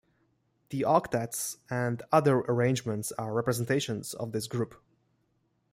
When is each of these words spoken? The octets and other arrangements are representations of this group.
The 0.69 0.81
octets 0.81 1.57
and 1.69 2.01
other 2.11 2.39
arrangements 2.39 3.11
are 3.19 3.31
representations 3.31 4.15
of 4.15 4.31
this 4.31 4.47
group. 4.47 4.81